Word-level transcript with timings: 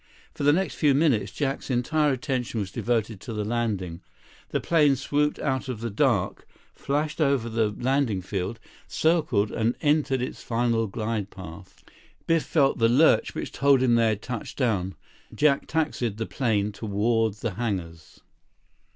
For 0.33 0.41
the 0.43 0.51
next 0.51 0.73
few 0.73 0.95
minutes, 0.95 1.31
Jack's 1.31 1.69
entire 1.69 2.11
attention 2.13 2.59
was 2.59 2.71
devoted 2.71 3.21
to 3.21 3.33
the 3.33 3.45
landing. 3.45 4.01
The 4.49 4.59
plane 4.59 4.95
swooped 4.95 5.37
out 5.37 5.69
of 5.69 5.79
the 5.79 5.91
dark, 5.91 6.47
flashed 6.73 7.21
over 7.21 7.47
the 7.47 7.69
landing 7.77 8.23
field, 8.23 8.59
circled 8.87 9.51
and 9.51 9.75
entered 9.79 10.23
its 10.23 10.41
final 10.41 10.87
glide 10.87 11.29
path. 11.29 11.83
Biff 12.25 12.45
felt 12.45 12.79
the 12.79 12.89
lurch 12.89 13.35
which 13.35 13.51
told 13.51 13.83
him 13.83 13.93
they 13.93 14.07
had 14.07 14.23
touched 14.23 14.57
down. 14.57 14.95
Jack 15.35 15.67
taxied 15.67 16.17
the 16.17 16.25
plane 16.25 16.71
toward 16.71 17.35
the 17.35 17.51
hangars. 17.51 18.21